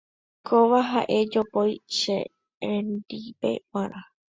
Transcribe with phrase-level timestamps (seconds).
[0.47, 2.17] Kóva ha'e jopói che
[2.63, 3.99] reindýpe g̃uarã.